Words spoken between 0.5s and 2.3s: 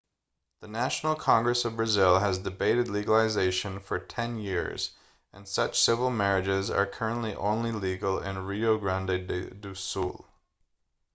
the national congress of brazil